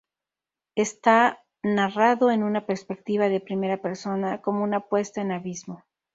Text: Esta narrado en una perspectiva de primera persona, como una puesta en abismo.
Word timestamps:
Esta 0.73 1.43
narrado 1.61 2.31
en 2.31 2.41
una 2.41 2.65
perspectiva 2.65 3.29
de 3.29 3.39
primera 3.39 3.83
persona, 3.83 4.41
como 4.41 4.63
una 4.63 4.79
puesta 4.87 5.21
en 5.21 5.31
abismo. 5.31 5.83